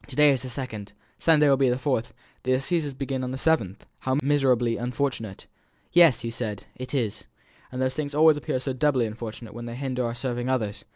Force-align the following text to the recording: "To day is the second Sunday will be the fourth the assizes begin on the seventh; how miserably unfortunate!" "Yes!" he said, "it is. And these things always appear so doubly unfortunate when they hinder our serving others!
"To 0.07 0.15
day 0.15 0.31
is 0.31 0.41
the 0.41 0.49
second 0.49 0.93
Sunday 1.19 1.47
will 1.47 1.57
be 1.57 1.69
the 1.69 1.77
fourth 1.77 2.11
the 2.41 2.53
assizes 2.53 2.95
begin 2.95 3.23
on 3.23 3.29
the 3.29 3.37
seventh; 3.37 3.85
how 3.99 4.17
miserably 4.23 4.75
unfortunate!" 4.75 5.45
"Yes!" 5.91 6.21
he 6.21 6.31
said, 6.31 6.63
"it 6.75 6.95
is. 6.95 7.25
And 7.71 7.79
these 7.83 7.93
things 7.93 8.15
always 8.15 8.37
appear 8.37 8.59
so 8.59 8.73
doubly 8.73 9.05
unfortunate 9.05 9.53
when 9.53 9.65
they 9.67 9.75
hinder 9.75 10.03
our 10.03 10.15
serving 10.15 10.49
others! 10.49 10.85